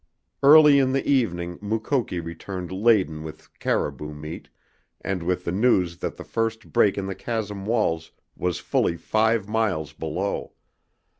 Early 0.41 0.79
in 0.79 0.93
the 0.93 1.07
evening 1.07 1.59
Mukoki 1.61 2.19
returned 2.19 2.71
laden 2.71 3.21
with 3.21 3.53
caribou 3.59 4.15
meat, 4.15 4.49
and 5.01 5.21
with 5.21 5.45
the 5.45 5.51
news 5.51 5.99
that 5.99 6.17
the 6.17 6.23
first 6.23 6.73
break 6.73 6.97
in 6.97 7.05
the 7.05 7.13
chasm 7.13 7.67
walls 7.67 8.11
was 8.35 8.57
fully 8.57 8.97
five 8.97 9.47
miles 9.47 9.93
below. 9.93 10.53